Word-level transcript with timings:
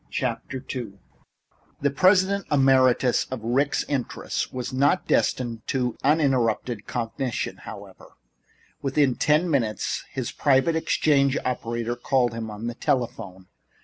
II 0.19 0.93
The 1.81 1.91
President 1.91 2.47
emeritus 2.51 3.25
of 3.25 3.43
the 3.43 3.47
Ricks' 3.49 3.85
interests 3.87 4.51
was 4.51 4.73
not 4.73 5.05
destined 5.07 5.61
to 5.67 5.95
uninterrupted 6.03 6.87
cogitation, 6.87 7.57
however. 7.57 8.13
Within 8.81 9.13
ten 9.13 9.47
minutes 9.47 10.03
his 10.11 10.31
private 10.31 10.75
exchange 10.75 11.37
operator 11.45 11.95
called 11.95 12.33
him 12.33 12.47
to 12.47 12.65
the 12.65 12.73
telephone. 12.73 13.45